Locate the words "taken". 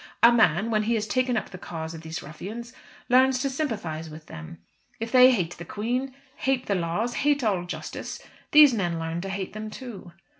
1.05-1.37